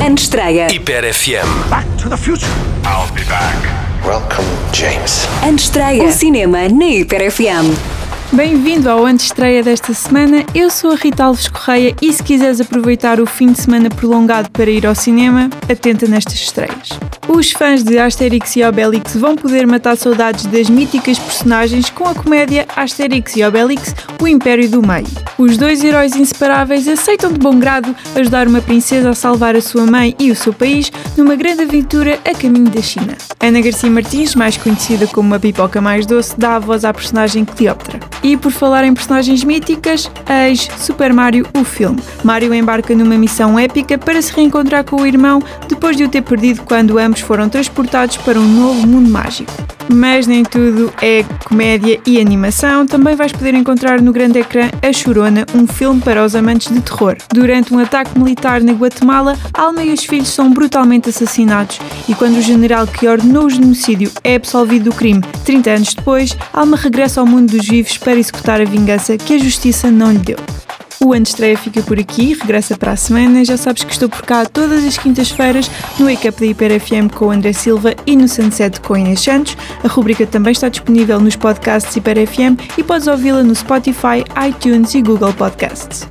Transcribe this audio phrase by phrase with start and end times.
[0.00, 0.68] Antestreia.
[0.70, 1.68] Hiper FM.
[1.68, 2.46] Back to the future.
[2.84, 3.56] I'll be back.
[4.06, 5.26] Welcome, James.
[5.42, 6.04] Antestreia.
[6.04, 7.74] O cinema na Hiper FM.
[8.32, 10.44] Bem-vindo ao Antestreia desta semana.
[10.54, 14.48] Eu sou a Rita Alves Correia e se quiseres aproveitar o fim de semana prolongado
[14.52, 16.90] para ir ao cinema, atenta nestas estreias.
[17.26, 22.14] Os fãs de Asterix e Obelix vão poder matar saudades das míticas personagens com a
[22.14, 23.92] comédia Asterix e Obelix,
[24.22, 25.23] o Império do Meio.
[25.36, 29.84] Os dois heróis inseparáveis aceitam de bom grado ajudar uma princesa a salvar a sua
[29.84, 33.16] mãe e o seu país numa grande aventura a caminho da China.
[33.40, 37.44] Ana Garcia Martins, mais conhecida como a pipoca mais doce, dá a voz à personagem
[37.44, 37.98] Cleópatra.
[38.22, 40.08] E por falar em personagens míticas,
[40.46, 42.00] eis Super Mario, o filme.
[42.22, 46.22] Mario embarca numa missão épica para se reencontrar com o irmão depois de o ter
[46.22, 49.52] perdido quando ambos foram transportados para um novo mundo mágico.
[49.92, 54.92] Mas nem tudo é comédia e animação, também vais poder encontrar no grande ecrã A
[54.92, 57.16] Chorona, um filme para os amantes de terror.
[57.32, 62.38] Durante um ataque militar na Guatemala, Alma e os filhos são brutalmente assassinados, e quando
[62.38, 67.20] o general que ordenou o genocídio é absolvido do crime 30 anos depois, Alma regressa
[67.20, 70.36] ao mundo dos vivos para executar a vingança que a justiça não lhe deu.
[71.04, 73.44] O Antestreia fica por aqui, regressa para a semana.
[73.44, 77.14] Já sabes que estou por cá todas as quintas-feiras no Wake Up da Hiper FM
[77.14, 79.54] com o André Silva e no Sunset com Inês Santos.
[79.84, 84.94] A rubrica também está disponível nos podcasts Hiper FM e podes ouvi-la no Spotify, iTunes
[84.94, 86.08] e Google Podcasts.